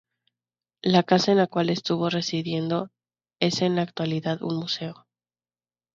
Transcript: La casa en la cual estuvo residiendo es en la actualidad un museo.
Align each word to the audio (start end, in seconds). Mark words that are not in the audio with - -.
La 0.81 1.03
casa 1.03 1.31
en 1.31 1.37
la 1.37 1.45
cual 1.45 1.69
estuvo 1.69 2.09
residiendo 2.09 2.89
es 3.39 3.61
en 3.61 3.75
la 3.75 3.83
actualidad 3.83 4.41
un 4.41 4.55
museo. 4.55 5.05